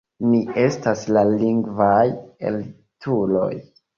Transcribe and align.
Ni 0.27 0.37
estas 0.61 1.03
la 1.17 1.23
lingvaj 1.33 2.01
elituloj! 2.51 3.53